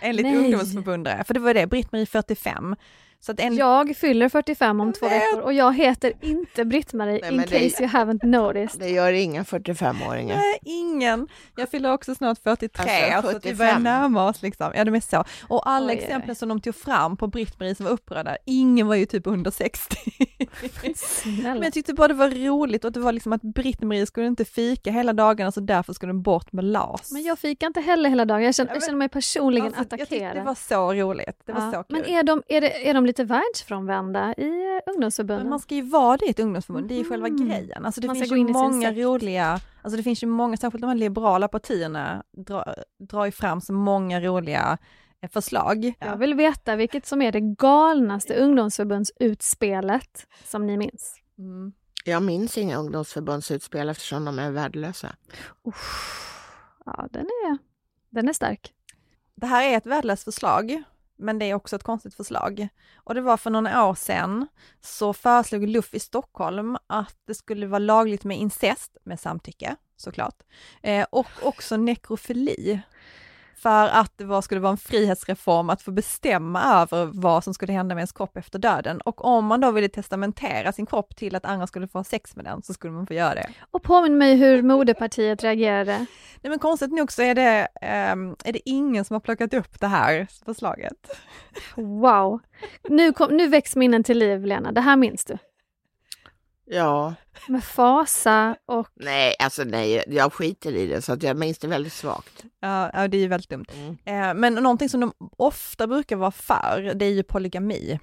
[0.00, 0.36] enligt Nej.
[0.36, 2.76] ungdomsförbundare, för det var det, Britt-Marie 45.
[3.38, 3.56] En...
[3.56, 7.80] Jag fyller 45 om två veckor och jag heter inte Britt-Marie in case det...
[7.80, 8.80] you haven't noticed.
[8.80, 10.36] Det gör inga 45-åringar.
[10.36, 11.28] Nej, ingen.
[11.56, 14.72] Jag fyller också snart 43, alltså, så att vi börjar närma oss liksom.
[14.74, 15.24] Ja, de är så.
[15.48, 16.34] Och alla oj, exempel oj.
[16.34, 19.96] som de tog fram på Britt-Marie som var upprörda, ingen var ju typ under 60.
[21.26, 24.44] Men jag tyckte bara det var roligt och det var liksom att Britt-Marie skulle inte
[24.44, 27.12] fika hela dagarna så därför skulle den bort med LAS.
[27.12, 30.00] Men jag fikar inte heller hela dagen, jag känner, jag känner mig personligen alltså, attackerad.
[30.00, 31.72] Jag tyckte det var så roligt, det var ja.
[31.72, 31.84] så kul.
[31.88, 35.46] Men är de, är, det, är de lite världsfrånvända i ungdomsförbundet?
[35.46, 37.48] man ska ju vara det i ett ungdomsförbund, det är ju själva mm.
[37.48, 37.84] grejen.
[37.84, 40.94] Alltså det man finns ju många roliga, alltså det finns ju många, särskilt de här
[40.94, 44.78] liberala partierna drar, drar ju fram så många roliga
[45.20, 45.94] eh, förslag.
[45.98, 51.20] Jag vill veta vilket som är det galnaste ungdomsförbundsutspelet som ni minns.
[51.38, 51.72] Mm.
[52.04, 55.16] Jag minns inga ungdomsförbundsutspel eftersom de är värdelösa.
[55.62, 56.20] Uff.
[56.86, 57.58] Ja, den är,
[58.10, 58.72] den är stark.
[59.34, 60.82] Det här är ett värdelöst förslag
[61.16, 62.68] men det är också ett konstigt förslag.
[62.96, 64.46] Och det var för några år sedan
[64.80, 70.42] så föreslog LUF i Stockholm att det skulle vara lagligt med incest, med samtycke såklart,
[70.82, 72.80] eh, och också nekrofili
[73.56, 77.72] för att det var, skulle vara en frihetsreform att få bestämma över vad som skulle
[77.72, 79.00] hända med ens kropp efter döden.
[79.00, 82.36] Och om man då ville testamentera sin kropp till att andra skulle få ha sex
[82.36, 83.48] med den så skulle man få göra det.
[83.70, 85.98] Och påminn mig hur moderpartiet reagerade.
[86.42, 87.68] Nej men konstigt nog så är det,
[88.12, 91.20] um, är det ingen som har plockat upp det här förslaget.
[91.76, 92.40] Wow!
[92.88, 95.38] Nu, kom, nu väcks minnen till liv Lena, det här minns du?
[96.66, 97.14] Ja.
[97.48, 98.88] Med fasa och...
[98.94, 102.44] Nej, alltså nej, jag skiter i det så att jag minns det väldigt svagt.
[102.60, 103.66] Ja, ja det är ju väldigt dumt.
[103.74, 103.96] Mm.
[104.04, 108.00] Eh, men någonting som de ofta brukar vara för, det är ju polygami.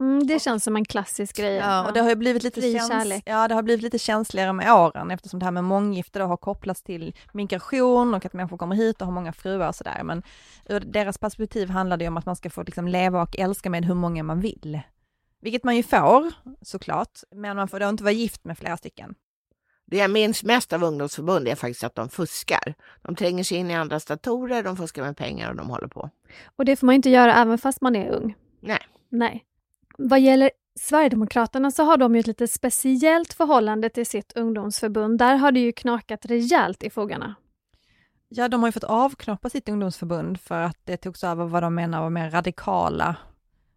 [0.00, 1.54] Mm, det känns som en klassisk grej.
[1.54, 4.72] Ja, och det har ju blivit lite, käns ja, det har blivit lite känsligare med
[4.72, 8.76] åren eftersom det här med månggifte då har kopplats till migration och att människor kommer
[8.76, 10.00] hit och har många fruar och sådär.
[10.04, 10.22] Men
[10.68, 13.84] ur deras perspektiv handlar det om att man ska få liksom leva och älska med
[13.84, 14.80] hur många man vill.
[15.40, 19.14] Vilket man ju får såklart, men man får då inte vara gift med flera stycken.
[19.90, 22.74] Det jag minns mest av ungdomsförbund är faktiskt att de fuskar.
[23.02, 26.10] De tränger sig in i andras datorer, de fuskar med pengar och de håller på.
[26.56, 28.34] Och det får man inte göra även fast man är ung.
[28.60, 28.80] Nej.
[29.08, 29.44] Nej.
[29.98, 35.18] Vad gäller Sverigedemokraterna så har de ju ett lite speciellt förhållande till sitt ungdomsförbund.
[35.18, 37.34] Där har det ju knakat rejält i fogarna.
[38.28, 41.74] Ja, de har ju fått avknoppa sitt ungdomsförbund för att det togs över vad de
[41.74, 43.16] menar var mer radikala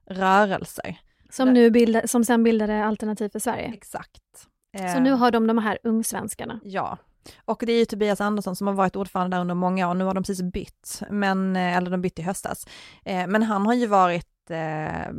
[0.05, 0.99] rörelser.
[1.31, 3.71] Som, nu bilda, som sen bildade Alternativ för Sverige?
[3.73, 4.47] Exakt.
[4.93, 6.59] Så nu har de de här ungsvenskarna?
[6.63, 6.97] Ja,
[7.45, 10.03] Och det är ju Tobias Andersson som har varit ordförande där under många år, nu
[10.03, 12.67] har de precis bytt, men, eh, eller de bytte i höstas.
[13.05, 15.13] Eh, men han har ju varit eh,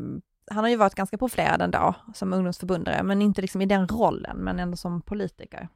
[0.51, 4.36] han har ju varit ganska profilerad ändå som ungdomsförbundare, men inte liksom i den rollen,
[4.36, 5.68] men ändå som politiker.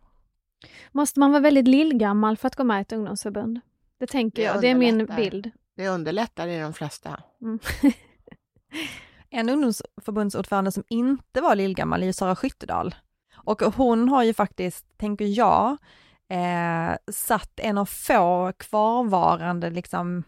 [0.92, 3.60] Måste man vara väldigt lillgammal för att gå med i ett ungdomsförbund?
[3.98, 5.50] Det tänker Det jag, det är min bild.
[5.76, 7.20] Det underlättar i de flesta.
[7.40, 7.58] Mm.
[9.30, 12.94] En ungdomsförbundsordförande som inte var lillgammal är ju Sara Skyttedal.
[13.36, 15.76] Och hon har ju faktiskt, tänker jag,
[16.28, 20.24] eh, satt en av få kvarvarande liksom,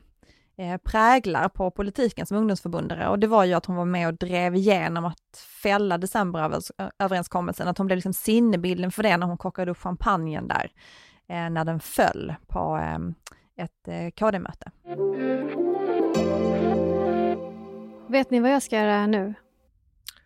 [0.59, 4.15] eh, präglar på politiken som ungdomsförbundare och det var ju att hon var med och
[4.15, 9.71] drev igenom att fälla decemberöverenskommelsen, att hon blev liksom sinnebilden för det när hon kockade
[9.71, 10.71] upp champagnen där,
[11.29, 12.99] eh, när den föll på eh,
[13.65, 14.71] ett eh, KD-möte.
[18.09, 19.35] Vet ni vad jag ska göra nu?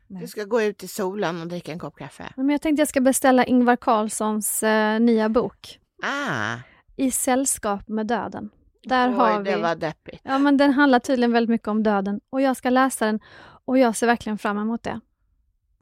[0.08, 2.32] Du ska gå ut i solen och dricka en kopp kaffe.
[2.36, 6.56] Men jag tänkte jag ska beställa Ingvar Carlssons eh, nya bok, Ah,
[6.96, 8.50] I sällskap med döden.
[8.82, 9.62] Där oj, har det vi...
[9.62, 10.20] var deppigt.
[10.24, 13.20] Ja, men den handlar tydligen väldigt mycket om döden och jag ska läsa den
[13.64, 15.00] och jag ser verkligen fram emot det.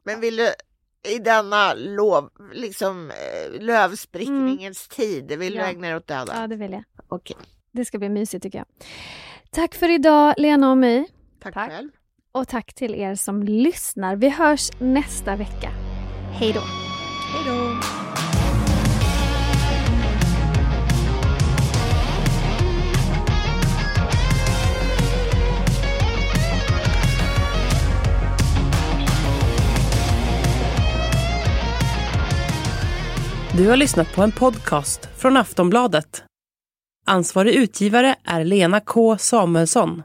[0.03, 0.47] Men vill du
[1.15, 5.63] i denna lov, liksom, eh, lövsprickningens tid, vill Ja.
[5.63, 6.35] du ägna dig åt döden?
[6.41, 6.83] Ja, det vill jag.
[7.07, 7.37] Okej,
[7.71, 8.67] Det ska bli mysigt tycker jag.
[9.51, 11.05] Tack för idag, Lena och My.
[11.41, 11.69] Tack, Tack.
[11.69, 11.89] själv.
[12.31, 14.15] Och tack till er som lyssnar.
[14.15, 15.69] Vi hörs nästa vecka.
[16.31, 16.61] Hej då!
[17.33, 17.75] Hej då!
[33.57, 36.23] Du har lyssnat på en podcast från Aftonbladet.
[37.05, 40.03] Ansvarig utgivare är Lena K Samuelsson.